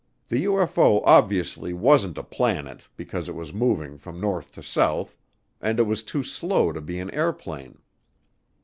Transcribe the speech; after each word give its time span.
The 0.29 0.45
UFO 0.45 1.03
obviously 1.05 1.73
wasn't 1.73 2.17
a 2.17 2.23
planet 2.23 2.87
because 2.97 3.29
it 3.29 3.35
was 3.35 3.53
moving 3.53 3.99
from 3.99 4.19
north 4.19 4.51
to 4.53 4.63
south, 4.63 5.15
and 5.61 5.79
it 5.79 5.83
was 5.83 6.01
too 6.01 6.23
slow 6.23 6.71
to 6.71 6.81
be 6.81 6.97
an 6.99 7.11
airplane. 7.11 7.77